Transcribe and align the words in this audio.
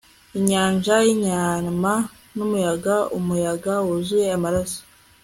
inyanja 0.37 0.95
yinyama, 1.05 1.93
n 2.35 2.37
umuyaga 2.45 2.95
umuyaga 3.17 3.73
wuzuye 3.85 4.27
amaraso 4.37 4.79